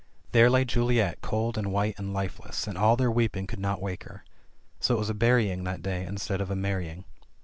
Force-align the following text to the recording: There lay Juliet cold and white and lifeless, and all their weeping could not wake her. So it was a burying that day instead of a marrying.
There 0.31 0.49
lay 0.49 0.65
Juliet 0.65 1.21
cold 1.21 1.59
and 1.59 1.71
white 1.71 1.93
and 1.99 2.11
lifeless, 2.11 2.65
and 2.65 2.75
all 2.75 2.97
their 2.97 3.11
weeping 3.11 3.45
could 3.45 3.59
not 3.59 3.83
wake 3.83 4.05
her. 4.05 4.25
So 4.79 4.95
it 4.95 4.97
was 4.97 5.11
a 5.11 5.13
burying 5.13 5.63
that 5.65 5.83
day 5.83 6.07
instead 6.07 6.41
of 6.41 6.49
a 6.49 6.55
marrying. 6.55 7.05